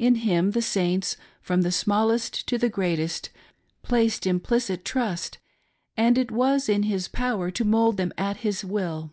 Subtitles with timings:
[0.00, 3.30] In him the Saints, from the Smallest to the greatest,
[3.84, 5.38] placed implicit trust,
[5.96, 9.12] and it was in his power to mould them at his will.